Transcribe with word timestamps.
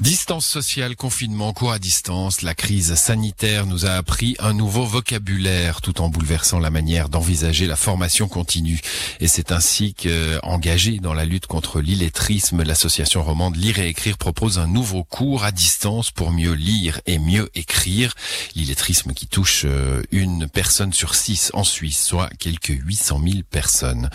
Distance 0.00 0.44
sociale, 0.44 0.96
confinement, 0.96 1.52
cours 1.52 1.70
à 1.70 1.78
distance, 1.78 2.42
la 2.42 2.56
crise 2.56 2.96
sanitaire 2.96 3.64
nous 3.64 3.86
a 3.86 3.90
appris 3.90 4.34
un 4.40 4.52
nouveau 4.52 4.84
vocabulaire 4.84 5.80
tout 5.80 6.00
en 6.00 6.08
bouleversant 6.08 6.58
la 6.58 6.70
manière 6.70 7.08
d'envisager 7.08 7.68
la 7.68 7.76
formation 7.76 8.26
continue. 8.26 8.80
Et 9.20 9.28
c'est 9.28 9.52
ainsi 9.52 9.94
qu'engagé 9.94 10.98
dans 10.98 11.14
la 11.14 11.24
lutte 11.24 11.46
contre 11.46 11.80
l'illettrisme, 11.80 12.64
l'association 12.64 13.22
romande 13.22 13.54
Lire 13.54 13.78
et 13.78 13.88
Écrire 13.88 14.18
propose 14.18 14.58
un 14.58 14.66
nouveau 14.66 15.04
cours 15.04 15.44
à 15.44 15.52
distance 15.52 16.10
pour 16.10 16.32
mieux 16.32 16.54
lire 16.54 17.00
et 17.06 17.20
mieux 17.20 17.48
écrire. 17.54 18.14
L'illettrisme 18.56 19.12
qui 19.12 19.28
touche 19.28 19.62
euh, 19.64 20.02
une 20.10 20.48
personne 20.48 20.92
sur 20.92 21.14
six 21.14 21.52
en 21.54 21.62
Suisse, 21.62 22.04
soit 22.04 22.30
quelques 22.40 22.76
800 22.84 23.20
000 23.24 23.38
personnes. 23.48 24.10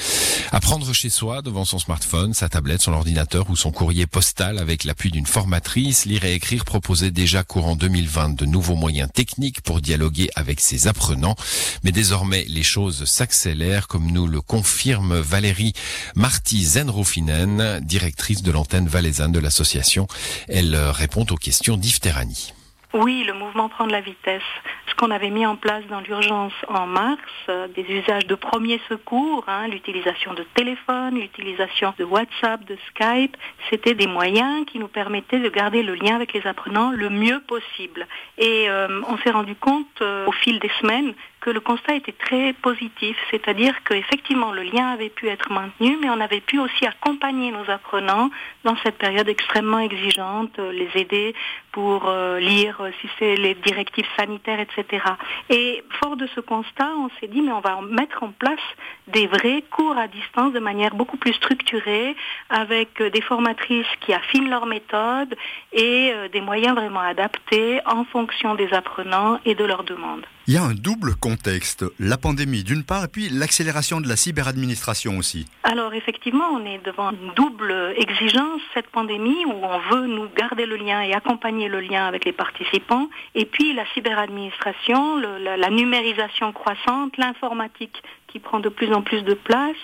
Apprendre 0.51 0.91
chez 0.93 1.09
soi, 1.09 1.41
devant 1.41 1.63
son 1.63 1.79
smartphone, 1.79 2.33
sa 2.33 2.49
tablette, 2.49 2.81
son 2.81 2.91
ordinateur 2.91 3.49
ou 3.49 3.55
son 3.55 3.71
courrier 3.71 4.07
postal 4.07 4.59
avec 4.59 4.83
l'appui 4.83 5.09
d'une 5.09 5.25
formatrice 5.25 5.68
Lire 5.75 6.25
et 6.25 6.33
Écrire 6.33 6.65
proposait 6.65 7.11
déjà 7.11 7.43
courant 7.43 7.75
2020 7.75 8.35
de 8.35 8.45
nouveaux 8.45 8.75
moyens 8.75 9.09
techniques 9.13 9.61
pour 9.61 9.81
dialoguer 9.81 10.29
avec 10.35 10.61
ses 10.61 10.87
apprenants. 10.87 11.35
Mais 11.83 11.91
désormais, 11.91 12.45
les 12.47 12.63
choses 12.63 13.05
s'accélèrent, 13.05 13.87
comme 13.87 14.11
nous 14.11 14.25
le 14.25 14.41
confirme 14.41 15.19
Valérie 15.19 15.73
Marty 16.15 16.63
Zenrofinen, 16.63 17.79
directrice 17.81 18.41
de 18.41 18.51
l'antenne 18.51 18.87
valaisanne 18.87 19.31
de 19.31 19.39
l'association. 19.39 20.07
Elle 20.47 20.75
répond 20.75 21.25
aux 21.29 21.37
questions 21.37 21.77
d'Yves. 21.77 21.99
Oui, 22.93 23.23
le 23.23 23.33
mouvement 23.33 23.69
prend 23.69 23.85
de 23.85 23.91
la 23.91 24.01
vitesse. 24.01 24.41
Ce 24.87 24.95
qu'on 24.95 25.11
avait 25.11 25.29
mis 25.29 25.45
en 25.45 25.55
place 25.55 25.83
dans 25.91 25.99
l'urgence 25.99 26.53
en 26.67 26.87
mars, 26.87 27.21
euh, 27.47 27.67
des 27.67 27.83
usages 27.83 28.25
de 28.25 28.33
premier 28.33 28.81
secours, 28.89 29.43
hein, 29.47 29.67
l'utilisation 29.67 30.33
de 30.33 30.43
téléphone, 30.55 31.19
l'utilisation 31.19 31.93
de 31.99 32.03
WhatsApp, 32.03 32.65
de 32.65 32.75
Skype, 32.87 33.37
c'était 33.69 33.93
des 33.93 34.07
moyens 34.07 34.65
qui 34.65 34.79
nous 34.79 34.87
permettaient 34.87 35.39
de 35.39 35.49
garder 35.49 35.83
le 35.83 35.93
lien 35.93 36.15
avec 36.15 36.33
les 36.33 36.47
apprenants 36.47 36.89
le 36.89 37.11
mieux 37.11 37.39
possible. 37.41 38.07
Et 38.39 38.67
euh, 38.71 39.01
on 39.07 39.19
s'est 39.19 39.29
rendu 39.29 39.53
compte 39.53 39.85
euh, 40.01 40.25
au 40.25 40.31
fil 40.31 40.57
des 40.57 40.71
semaines 40.81 41.13
que 41.41 41.49
le 41.49 41.59
constat 41.59 41.95
était 41.95 42.11
très 42.11 42.53
positif, 42.53 43.17
c'est-à-dire 43.31 43.73
qu'effectivement 43.83 44.51
le 44.51 44.63
lien 44.63 44.89
avait 44.89 45.09
pu 45.09 45.27
être 45.29 45.51
maintenu, 45.51 45.97
mais 46.01 46.09
on 46.09 46.19
avait 46.19 46.41
pu 46.41 46.59
aussi 46.59 46.85
accompagner 46.85 47.51
nos 47.51 47.69
apprenants 47.69 48.29
dans 48.63 48.75
cette 48.83 48.97
période 48.97 49.29
extrêmement 49.29 49.79
exigeante, 49.79 50.59
euh, 50.59 50.71
les 50.71 50.89
aider 50.95 51.33
pour 51.71 52.07
euh, 52.07 52.39
lire 52.39 52.81
euh, 52.81 52.91
si 53.01 53.09
c'est 53.17 53.35
les 53.35 53.55
directives 53.55 54.07
sanitaires, 54.17 54.59
etc. 54.59 55.03
Et 55.49 55.83
fort 56.01 56.17
de 56.17 56.27
ce 56.35 56.39
constat, 56.39 56.89
on 56.97 57.09
s'est 57.19 57.27
dit 57.27 57.41
mais 57.41 57.51
on 57.51 57.59
va 57.59 57.79
mettre 57.81 58.23
en 58.23 58.31
place 58.31 58.59
des 59.07 59.27
vrais 59.27 59.63
cours 59.71 59.97
à 59.97 60.07
distance 60.07 60.53
de 60.53 60.59
manière 60.59 60.95
beaucoup 60.95 61.17
plus 61.17 61.33
structurée, 61.33 62.15
avec 62.49 63.01
des 63.01 63.21
formatrices 63.21 63.87
qui 64.01 64.13
affinent 64.13 64.49
leur 64.49 64.65
méthode 64.65 65.35
et 65.73 66.13
des 66.31 66.41
moyens 66.41 66.75
vraiment 66.75 66.99
adaptés 66.99 67.79
en 67.85 68.03
fonction 68.05 68.55
des 68.55 68.71
apprenants 68.73 69.39
et 69.45 69.55
de 69.55 69.63
leurs 69.63 69.83
demandes. 69.83 70.25
Il 70.49 70.55
y 70.55 70.57
a 70.57 70.63
un 70.63 70.73
double 70.73 71.13
contexte, 71.13 71.85
la 71.99 72.17
pandémie 72.17 72.63
d'une 72.63 72.83
part 72.83 73.03
et 73.03 73.07
puis 73.07 73.29
l'accélération 73.29 74.01
de 74.01 74.07
la 74.07 74.15
cyberadministration 74.15 75.19
aussi. 75.19 75.45
Alors 75.61 75.93
effectivement, 75.93 76.45
on 76.51 76.65
est 76.65 76.83
devant 76.83 77.11
une 77.11 77.31
double 77.35 77.93
exigence, 77.95 78.59
cette 78.73 78.87
pandémie 78.87 79.45
où 79.45 79.51
on 79.51 79.79
veut 79.91 80.07
nous 80.07 80.27
garder 80.35 80.65
le 80.65 80.75
lien 80.75 81.03
et 81.03 81.13
accompagner 81.13 81.67
le 81.69 81.81
lien 81.81 82.07
avec 82.07 82.25
les 82.25 82.31
participants, 82.31 83.09
et 83.35 83.45
puis 83.45 83.73
la 83.73 83.85
cyberadministration, 83.93 85.17
la, 85.17 85.55
la 85.55 85.69
numérisation 85.69 86.51
croissante, 86.51 87.15
l'informatique 87.17 88.01
qui 88.31 88.39
prend 88.39 88.59
de 88.59 88.69
plus 88.69 88.93
en 88.93 89.01
plus 89.01 89.23
de 89.23 89.33
place 89.33 89.75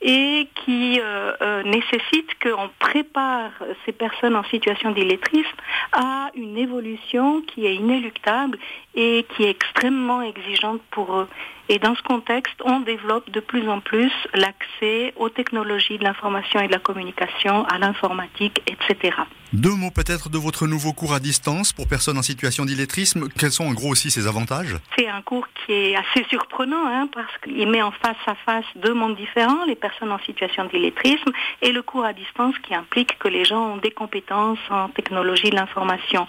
et 0.00 0.48
qui 0.64 1.00
euh, 1.00 1.32
euh, 1.40 1.62
nécessite 1.62 2.28
qu'on 2.42 2.68
prépare 2.80 3.52
ces 3.86 3.92
personnes 3.92 4.34
en 4.34 4.44
situation 4.44 4.90
d'illettrisme 4.90 5.56
à 5.92 6.30
une 6.34 6.58
évolution 6.58 7.40
qui 7.42 7.66
est 7.66 7.76
inéluctable 7.76 8.58
et 8.94 9.24
qui 9.30 9.44
est 9.44 9.50
extrêmement 9.50 10.22
exigeante 10.22 10.80
pour 10.90 11.16
eux. 11.16 11.28
Et 11.68 11.78
dans 11.78 11.94
ce 11.94 12.02
contexte, 12.02 12.60
on 12.64 12.80
développe 12.80 13.30
de 13.30 13.40
plus 13.40 13.68
en 13.68 13.80
plus 13.80 14.12
l'accès 14.34 15.14
aux 15.16 15.28
technologies 15.28 15.98
de 15.98 16.04
l'information 16.04 16.60
et 16.60 16.66
de 16.66 16.72
la 16.72 16.80
communication, 16.80 17.64
à 17.66 17.78
l'informatique, 17.78 18.60
etc. 18.66 19.12
Deux 19.52 19.74
mots 19.74 19.90
peut-être 19.90 20.30
de 20.30 20.38
votre 20.38 20.66
nouveau 20.66 20.94
cours 20.94 21.12
à 21.12 21.20
distance 21.20 21.74
pour 21.74 21.86
personnes 21.86 22.16
en 22.16 22.22
situation 22.22 22.64
d'illettrisme. 22.64 23.28
Quels 23.38 23.50
sont 23.50 23.66
en 23.66 23.74
gros 23.74 23.90
aussi 23.90 24.10
ses 24.10 24.26
avantages? 24.26 24.76
C'est 24.96 25.08
un 25.08 25.20
cours 25.20 25.46
qui 25.48 25.72
est 25.72 25.94
assez 25.94 26.24
surprenant 26.30 26.86
hein, 26.86 27.06
parce 27.12 27.36
qu'il 27.44 27.68
met 27.68 27.82
en 27.82 27.90
face 27.90 28.16
à 28.26 28.34
face 28.34 28.64
deux 28.76 28.94
mondes 28.94 29.14
différents, 29.14 29.66
les 29.66 29.74
personnes 29.74 30.10
en 30.10 30.18
situation 30.20 30.64
d'illettrisme 30.64 31.32
et 31.60 31.70
le 31.70 31.82
cours 31.82 32.06
à 32.06 32.14
distance 32.14 32.54
qui 32.60 32.74
implique 32.74 33.18
que 33.18 33.28
les 33.28 33.44
gens 33.44 33.74
ont 33.74 33.76
des 33.76 33.90
compétences 33.90 34.58
en 34.70 34.88
technologie 34.88 35.50
de 35.50 35.56
l'information. 35.56 36.26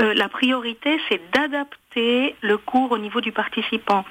Euh, 0.00 0.12
la 0.12 0.28
priorité, 0.28 1.00
c'est 1.08 1.22
d'adapter 1.32 2.36
le 2.42 2.58
cours 2.58 2.92
au 2.92 2.98
niveau 2.98 3.22
du 3.22 3.32
participant. 3.32 4.04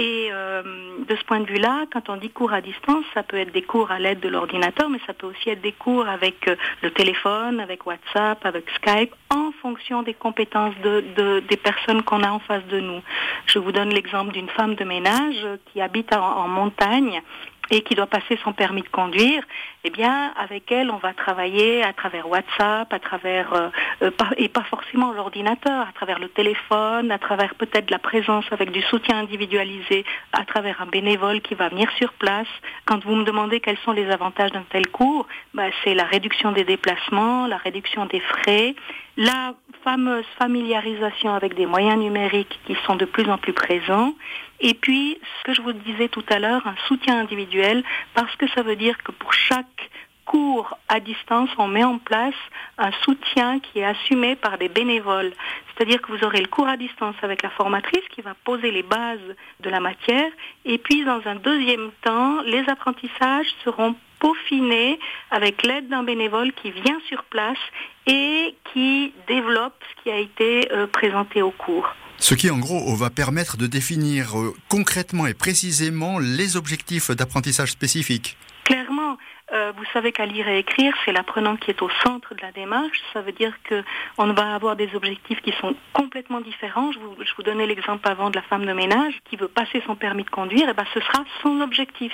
Euh, 0.00 0.62
de 1.04 1.16
ce 1.16 1.24
point 1.24 1.40
de 1.40 1.46
vue-là, 1.46 1.84
quand 1.92 2.08
on 2.08 2.16
dit 2.16 2.30
cours 2.30 2.52
à 2.52 2.60
distance, 2.60 3.04
ça 3.14 3.22
peut 3.22 3.36
être 3.36 3.52
des 3.52 3.62
cours 3.62 3.90
à 3.90 3.98
l'aide 3.98 4.20
de 4.20 4.28
l'ordinateur, 4.28 4.88
mais 4.88 5.00
ça 5.06 5.12
peut 5.12 5.26
aussi 5.26 5.50
être 5.50 5.60
des 5.60 5.72
cours 5.72 6.08
avec 6.08 6.48
euh, 6.48 6.56
le 6.82 6.90
téléphone, 6.90 7.60
avec 7.60 7.86
WhatsApp, 7.86 8.44
avec 8.44 8.64
Skype, 8.76 9.14
en 9.30 9.52
fonction 9.62 10.02
des 10.02 10.14
compétences 10.14 10.74
de, 10.82 11.40
des 11.48 11.56
personnes 11.56 12.02
qu'on 12.02 12.22
a 12.22 12.30
en 12.30 12.38
face 12.38 12.64
de 12.66 12.80
nous. 12.80 13.00
Je 13.46 13.58
vous 13.58 13.72
donne 13.72 13.90
l'exemple 13.90 14.32
d'une 14.32 14.48
femme 14.48 14.74
de 14.74 14.84
ménage 14.84 15.46
qui 15.72 15.80
habite 15.80 16.12
en 16.14 16.48
montagne 16.48 17.22
et 17.70 17.82
qui 17.82 17.94
doit 17.94 18.06
passer 18.06 18.38
son 18.42 18.52
permis 18.52 18.82
de 18.82 18.88
conduire, 18.88 19.42
eh 19.84 19.90
bien, 19.90 20.32
avec 20.36 20.70
elle, 20.70 20.90
on 20.90 20.96
va 20.96 21.12
travailler 21.12 21.82
à 21.82 21.92
travers 21.92 22.28
WhatsApp, 22.28 22.92
à 22.92 22.98
travers 22.98 23.52
euh, 23.54 23.68
euh, 24.02 24.10
et 24.36 24.48
pas 24.48 24.64
forcément 24.64 25.12
l'ordinateur, 25.12 25.86
à 25.86 25.92
travers 25.94 26.18
le 26.18 26.28
téléphone, 26.28 27.10
à 27.10 27.18
travers 27.18 27.54
peut-être 27.54 27.90
la 27.90 27.98
présence 27.98 28.44
avec 28.50 28.70
du 28.70 28.82
soutien 28.82 29.18
individualisé, 29.18 30.04
à 30.32 30.44
travers 30.44 30.80
un 30.80 30.86
bénévole 30.86 31.40
qui 31.40 31.54
va 31.54 31.68
venir 31.68 31.90
sur 31.98 32.12
place. 32.14 32.48
Quand 32.86 33.04
vous 33.04 33.14
me 33.14 33.24
demandez 33.24 33.60
quels 33.60 33.78
sont 33.78 33.92
les 33.92 34.10
avantages 34.10 34.52
d'un 34.52 34.64
tel 34.70 34.86
cours, 34.88 35.26
bah, 35.52 35.64
c'est 35.82 35.94
la 35.94 36.04
réduction 36.04 36.52
des 36.52 36.64
déplacements, 36.64 37.46
la 37.46 37.56
réduction 37.56 38.06
des 38.06 38.20
frais, 38.20 38.74
la 39.16 39.54
fameuse 39.82 40.24
familiarisation 40.38 41.34
avec 41.34 41.54
des 41.54 41.66
moyens 41.66 41.98
numériques 41.98 42.58
qui 42.66 42.76
sont 42.86 42.96
de 42.96 43.04
plus 43.04 43.28
en 43.30 43.38
plus 43.38 43.52
présents. 43.52 44.14
Et 44.60 44.74
puis, 44.74 45.18
ce 45.38 45.44
que 45.44 45.54
je 45.54 45.62
vous 45.62 45.72
disais 45.72 46.08
tout 46.08 46.24
à 46.28 46.38
l'heure, 46.38 46.66
un 46.66 46.76
soutien 46.88 47.20
individuel, 47.20 47.84
parce 48.14 48.34
que 48.36 48.48
ça 48.48 48.62
veut 48.62 48.76
dire 48.76 48.96
que 49.02 49.12
pour 49.12 49.32
chaque 49.32 49.90
cours 50.24 50.78
à 50.88 51.00
distance, 51.00 51.50
on 51.58 51.68
met 51.68 51.84
en 51.84 51.98
place 51.98 52.34
un 52.78 52.90
soutien 53.02 53.60
qui 53.60 53.80
est 53.80 53.84
assumé 53.84 54.36
par 54.36 54.58
des 54.58 54.68
bénévoles. 54.68 55.32
C'est-à-dire 55.68 56.00
que 56.00 56.12
vous 56.12 56.24
aurez 56.24 56.40
le 56.40 56.48
cours 56.48 56.66
à 56.66 56.76
distance 56.76 57.16
avec 57.22 57.42
la 57.42 57.50
formatrice 57.50 58.06
qui 58.10 58.22
va 58.22 58.34
poser 58.44 58.70
les 58.70 58.82
bases 58.82 59.36
de 59.60 59.70
la 59.70 59.80
matière. 59.80 60.30
Et 60.64 60.78
puis, 60.78 61.04
dans 61.04 61.20
un 61.26 61.34
deuxième 61.34 61.90
temps, 62.02 62.40
les 62.42 62.66
apprentissages 62.68 63.48
seront 63.64 63.94
peaufinés 64.20 64.98
avec 65.30 65.62
l'aide 65.64 65.88
d'un 65.88 66.02
bénévole 66.02 66.52
qui 66.52 66.70
vient 66.70 66.98
sur 67.08 67.24
place 67.24 67.58
et 68.06 68.54
qui 68.72 69.12
développe 69.28 69.74
ce 69.90 70.02
qui 70.02 70.10
a 70.10 70.18
été 70.18 70.72
euh, 70.72 70.86
présenté 70.86 71.42
au 71.42 71.50
cours. 71.50 71.88
Ce 72.18 72.34
qui, 72.34 72.50
en 72.50 72.58
gros, 72.58 72.94
va 72.94 73.10
permettre 73.10 73.56
de 73.56 73.66
définir 73.66 74.38
euh, 74.38 74.54
concrètement 74.68 75.26
et 75.26 75.34
précisément 75.34 76.18
les 76.18 76.56
objectifs 76.56 77.10
d'apprentissage 77.10 77.72
spécifiques. 77.72 78.36
Clairement, 78.64 79.18
euh, 79.52 79.72
vous 79.76 79.84
savez 79.92 80.10
qu'à 80.10 80.24
lire 80.24 80.48
et 80.48 80.58
écrire, 80.58 80.94
c'est 81.04 81.12
l'apprenant 81.12 81.56
qui 81.56 81.70
est 81.70 81.82
au 81.82 81.90
centre 82.02 82.34
de 82.34 82.40
la 82.40 82.50
démarche. 82.50 83.02
Ça 83.12 83.20
veut 83.20 83.32
dire 83.32 83.52
qu'on 83.68 84.32
va 84.32 84.54
avoir 84.54 84.74
des 84.74 84.94
objectifs 84.94 85.40
qui 85.42 85.52
sont 85.60 85.74
complètement 85.92 86.40
différents. 86.40 86.92
Je 86.92 86.98
vous, 86.98 87.42
donnais 87.42 87.66
l'exemple 87.66 88.08
avant 88.08 88.30
de 88.30 88.36
la 88.36 88.42
femme 88.42 88.64
de 88.64 88.72
ménage 88.72 89.20
qui 89.28 89.36
veut 89.36 89.48
passer 89.48 89.82
son 89.86 89.96
permis 89.96 90.24
de 90.24 90.30
conduire. 90.30 90.68
Et 90.68 90.70
eh 90.70 90.74
ben, 90.74 90.86
ce 90.94 91.00
sera 91.00 91.24
son 91.42 91.60
objectif. 91.60 92.12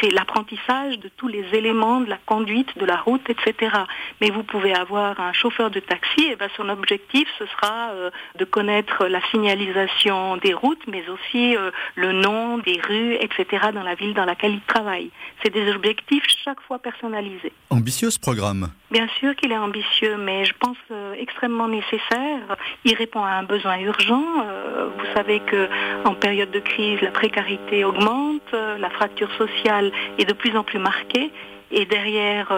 C'est 0.00 0.10
l'apprentissage 0.12 1.00
de 1.00 1.08
tous 1.08 1.26
les 1.26 1.44
éléments 1.52 2.00
de 2.00 2.08
la 2.08 2.18
conduite, 2.24 2.78
de 2.78 2.86
la 2.86 2.96
route, 2.96 3.28
etc. 3.28 3.76
Mais 4.20 4.30
vous 4.30 4.44
pouvez 4.44 4.72
avoir 4.72 5.18
un 5.18 5.32
chauffeur 5.32 5.70
de 5.70 5.80
taxi. 5.80 6.20
Et 6.20 6.30
eh 6.32 6.36
ben, 6.36 6.48
son 6.56 6.68
objectif, 6.68 7.28
ce 7.38 7.46
sera 7.46 7.90
euh, 7.90 8.10
de 8.36 8.44
connaître 8.44 9.06
la 9.06 9.20
signalisation 9.30 10.36
des 10.36 10.54
routes, 10.54 10.86
mais 10.86 11.08
aussi 11.08 11.56
euh, 11.56 11.72
le 11.96 12.12
nom 12.12 12.58
des 12.58 12.80
rues, 12.86 13.14
etc. 13.14 13.68
dans 13.74 13.82
la 13.82 13.96
ville 13.96 14.14
dans 14.14 14.24
laquelle 14.24 14.54
il 14.54 14.60
travaille. 14.60 15.10
C'est 15.42 15.52
des 15.52 15.70
objectifs 15.72 16.24
chaque 16.44 16.60
fois 16.60 16.67
personnalisé. 16.76 17.50
Ambitieux 17.70 18.10
ce 18.10 18.18
programme 18.18 18.68
Bien 18.90 19.08
sûr 19.18 19.34
qu'il 19.36 19.52
est 19.52 19.58
ambitieux, 19.58 20.18
mais 20.18 20.44
je 20.44 20.52
pense 20.60 20.76
euh, 20.90 21.14
extrêmement 21.18 21.68
nécessaire. 21.68 22.56
Il 22.84 22.94
répond 22.94 23.24
à 23.24 23.30
un 23.30 23.44
besoin 23.44 23.78
urgent. 23.78 24.24
Euh, 24.44 24.88
vous 24.98 25.06
savez 25.14 25.40
que 25.40 25.68
en 26.04 26.14
période 26.14 26.50
de 26.50 26.60
crise, 26.60 27.00
la 27.00 27.10
précarité 27.10 27.84
augmente, 27.84 28.42
euh, 28.52 28.76
la 28.76 28.90
fracture 28.90 29.30
sociale 29.38 29.90
est 30.18 30.26
de 30.26 30.34
plus 30.34 30.54
en 30.56 30.64
plus 30.64 30.78
marquée. 30.78 31.30
Et 31.70 31.84
derrière 31.84 32.50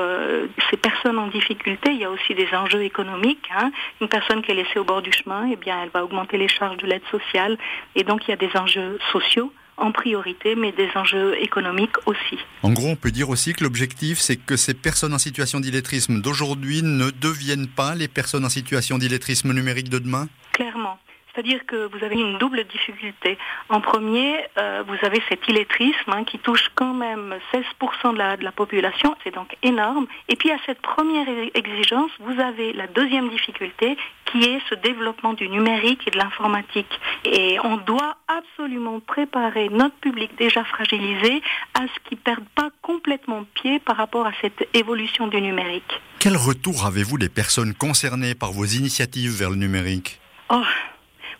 ces 0.70 0.76
personnes 0.76 1.18
en 1.18 1.26
difficulté, 1.26 1.90
il 1.90 1.98
y 1.98 2.04
a 2.04 2.10
aussi 2.12 2.32
des 2.32 2.46
enjeux 2.54 2.84
économiques. 2.84 3.50
Hein. 3.52 3.72
Une 4.00 4.06
personne 4.06 4.40
qui 4.40 4.52
est 4.52 4.54
laissée 4.54 4.78
au 4.78 4.84
bord 4.84 5.02
du 5.02 5.10
chemin, 5.10 5.48
eh 5.50 5.56
bien, 5.56 5.82
elle 5.82 5.88
va 5.88 6.04
augmenter 6.04 6.38
les 6.38 6.46
charges 6.46 6.76
de 6.76 6.86
l'aide 6.86 7.02
sociale. 7.10 7.58
Et 7.96 8.04
donc, 8.04 8.28
il 8.28 8.30
y 8.30 8.34
a 8.34 8.36
des 8.36 8.56
enjeux 8.56 9.00
sociaux 9.10 9.52
en 9.80 9.92
priorité, 9.92 10.54
mais 10.54 10.72
des 10.72 10.88
enjeux 10.94 11.36
économiques 11.42 11.96
aussi. 12.06 12.38
En 12.62 12.72
gros, 12.72 12.88
on 12.88 12.96
peut 12.96 13.10
dire 13.10 13.30
aussi 13.30 13.52
que 13.54 13.64
l'objectif, 13.64 14.18
c'est 14.18 14.36
que 14.36 14.56
ces 14.56 14.74
personnes 14.74 15.14
en 15.14 15.18
situation 15.18 15.60
d'illettrisme 15.60 16.20
d'aujourd'hui 16.20 16.82
ne 16.82 17.10
deviennent 17.10 17.68
pas 17.68 17.94
les 17.94 18.08
personnes 18.08 18.44
en 18.44 18.50
situation 18.50 18.98
d'illettrisme 18.98 19.52
numérique 19.52 19.88
de 19.88 19.98
demain? 19.98 20.28
Clairement. 20.52 20.98
C'est-à-dire 21.32 21.64
que 21.66 21.88
vous 21.92 22.04
avez 22.04 22.16
une 22.16 22.38
double 22.38 22.64
difficulté. 22.64 23.38
En 23.68 23.80
premier, 23.80 24.36
euh, 24.58 24.82
vous 24.86 24.96
avez 25.06 25.22
cet 25.28 25.46
illettrisme 25.48 26.10
hein, 26.10 26.24
qui 26.24 26.38
touche 26.38 26.70
quand 26.74 26.94
même 26.94 27.36
16% 27.52 28.12
de 28.14 28.18
la, 28.18 28.36
de 28.36 28.44
la 28.44 28.52
population, 28.52 29.14
c'est 29.22 29.34
donc 29.34 29.56
énorme. 29.62 30.06
Et 30.28 30.36
puis 30.36 30.50
à 30.50 30.58
cette 30.66 30.80
première 30.80 31.26
exigence, 31.54 32.10
vous 32.18 32.40
avez 32.40 32.72
la 32.72 32.86
deuxième 32.86 33.28
difficulté 33.30 33.96
qui 34.30 34.44
est 34.44 34.60
ce 34.68 34.74
développement 34.76 35.32
du 35.34 35.48
numérique 35.48 36.06
et 36.06 36.10
de 36.10 36.18
l'informatique. 36.18 37.00
Et 37.24 37.58
on 37.64 37.76
doit 37.78 38.16
absolument 38.28 39.00
préparer 39.00 39.68
notre 39.68 39.96
public 39.96 40.30
déjà 40.38 40.64
fragilisé 40.64 41.42
à 41.74 41.82
ce 41.82 42.08
qu'il 42.08 42.18
ne 42.18 42.22
perde 42.22 42.44
pas 42.54 42.70
complètement 42.82 43.44
pied 43.54 43.80
par 43.80 43.96
rapport 43.96 44.26
à 44.26 44.32
cette 44.40 44.68
évolution 44.74 45.26
du 45.26 45.40
numérique. 45.40 46.00
Quel 46.18 46.36
retour 46.36 46.86
avez-vous 46.86 47.18
des 47.18 47.28
personnes 47.28 47.74
concernées 47.74 48.34
par 48.34 48.52
vos 48.52 48.64
initiatives 48.64 49.32
vers 49.32 49.50
le 49.50 49.56
numérique? 49.56 50.20
Oh, 50.50 50.62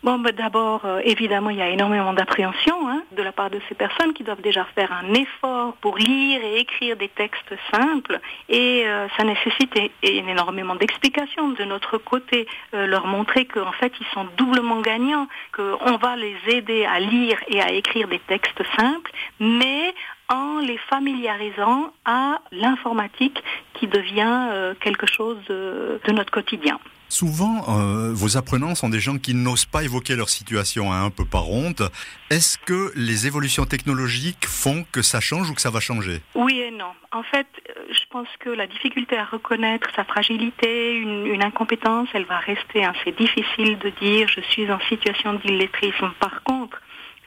Bon, 0.03 0.19
ben 0.19 0.35
d'abord, 0.35 0.87
euh, 0.87 1.03
évidemment, 1.05 1.51
il 1.51 1.59
y 1.59 1.63
a 1.63 1.69
énormément 1.69 2.15
d'appréhension 2.15 2.89
hein, 2.89 3.03
de 3.15 3.23
la 3.23 3.33
part 3.33 3.51
de 3.51 3.61
ces 3.69 3.75
personnes 3.75 4.15
qui 4.15 4.25
doivent 4.25 4.41
déjà 4.41 4.65
faire 4.75 4.91
un 4.95 5.13
effort 5.13 5.75
pour 5.83 5.99
lire 5.99 6.41
et 6.43 6.61
écrire 6.61 6.97
des 6.97 7.09
textes 7.09 7.55
simples, 7.71 8.19
et 8.49 8.85
euh, 8.87 9.09
ça 9.19 9.25
nécessite 9.25 9.79
énormément 10.03 10.75
d'explications 10.75 11.51
de 11.51 11.65
notre 11.65 11.99
côté, 11.99 12.47
euh, 12.73 12.87
leur 12.87 13.07
montrer 13.07 13.45
qu'en 13.45 13.73
fait, 13.73 13.93
ils 14.01 14.07
sont 14.15 14.27
doublement 14.39 14.81
gagnants, 14.81 15.29
qu'on 15.55 15.99
va 15.99 16.17
les 16.17 16.37
aider 16.49 16.87
à 16.87 16.99
lire 16.99 17.39
et 17.49 17.61
à 17.61 17.71
écrire 17.71 18.09
des 18.09 18.21
textes 18.21 18.63
simples, 18.79 19.11
mais 19.39 19.93
en 20.31 20.61
les 20.61 20.79
familiarisant 20.79 21.93
à 22.07 22.41
l'informatique 22.53 23.43
qui 23.75 23.87
devient 23.87 24.75
quelque 24.81 25.07
chose 25.07 25.39
de 25.49 26.13
notre 26.13 26.31
quotidien. 26.31 26.79
Souvent, 27.11 27.65
euh, 27.69 28.13
vos 28.15 28.37
apprenants 28.37 28.77
sont 28.77 28.89
des 28.89 29.01
gens 29.01 29.19
qui 29.19 29.35
n'osent 29.35 29.65
pas 29.65 29.83
évoquer 29.83 30.15
leur 30.15 30.29
situation 30.29 30.93
hein, 30.93 31.07
un 31.07 31.11
peu 31.11 31.25
par 31.25 31.51
honte. 31.51 31.83
Est-ce 32.31 32.57
que 32.57 32.93
les 32.95 33.27
évolutions 33.27 33.67
technologiques 33.67 34.47
font 34.47 34.87
que 34.93 35.03
ça 35.03 35.19
change 35.19 35.51
ou 35.51 35.55
que 35.55 35.61
ça 35.61 35.71
va 35.71 35.81
changer? 35.81 36.21
Oui 36.37 36.61
et 36.61 36.71
non. 36.71 36.93
En 37.11 37.25
fait, 37.25 37.49
euh, 37.69 37.83
je 37.91 38.03
pense 38.11 38.29
que 38.39 38.49
la 38.49 38.69
difficulté 38.69 39.19
à 39.19 39.25
reconnaître 39.25 39.89
sa 39.97 40.05
fragilité, 40.05 40.95
une, 40.95 41.43
incompétence, 41.43 42.09
elle 42.15 42.27
va 42.27 42.39
rester. 42.39 42.85
Hein. 42.85 42.93
C'est 43.03 43.17
difficile 43.17 43.77
de 43.79 43.91
dire 44.01 44.29
je 44.29 44.43
suis 44.43 44.71
en 44.71 44.79
situation 44.89 45.35
d'illettrisme. 45.35 46.13
Par 46.21 46.45
contre, 46.45 46.81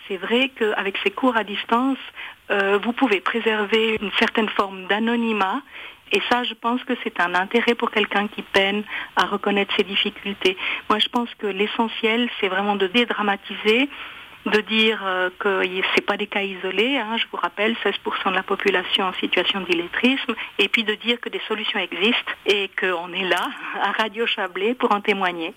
c'est 0.08 0.18
vrai 0.18 0.50
qu'avec 0.58 0.98
ces 1.04 1.12
cours 1.12 1.36
à 1.36 1.44
distance, 1.44 1.98
euh, 2.54 2.78
vous 2.82 2.94
pouvez 2.94 3.20
préserver 3.20 3.98
une 4.02 4.12
certaine 4.20 4.50
forme 4.50 4.88
d'anonymat 4.88 5.62
et 6.12 6.22
ça, 6.30 6.44
je 6.44 6.54
pense 6.54 6.84
que 6.84 6.94
c'est 7.04 7.20
un 7.20 7.34
intérêt 7.34 7.74
pour 7.74 7.90
quelqu'un 7.90 8.28
qui 8.28 8.44
peine 8.44 8.84
à 9.16 9.26
reconnaître 9.26 9.76
ses 9.76 9.84
difficultés. 9.84 10.56
Moi, 10.88 11.00
je 11.00 11.08
pense 11.08 11.30
que 11.40 11.48
l'essentiel, 11.48 12.30
c'est 12.40 12.50
vraiment 12.50 12.76
de 12.76 12.86
dédramatiser 12.86 13.90
de 14.46 14.60
dire 14.60 15.02
euh, 15.06 15.30
que 15.40 15.64
ce 15.64 16.02
pas 16.02 16.18
des 16.18 16.28
cas 16.28 16.42
isolés, 16.42 16.98
hein, 16.98 17.18
je 17.18 17.26
vous 17.32 17.38
rappelle, 17.38 17.76
16% 17.84 18.30
de 18.30 18.36
la 18.36 18.44
population 18.44 19.06
en 19.06 19.14
situation 19.14 19.62
d'illettrisme, 19.62 20.36
et 20.60 20.68
puis 20.68 20.84
de 20.84 20.94
dire 20.96 21.20
que 21.22 21.30
des 21.30 21.42
solutions 21.48 21.80
existent 21.80 22.34
et 22.46 22.70
qu'on 22.80 23.14
est 23.14 23.24
là, 23.24 23.48
à 23.82 23.92
Radio 23.92 24.26
Chablais, 24.28 24.76
pour 24.76 24.92
en 24.92 25.02
témoigner. 25.02 25.54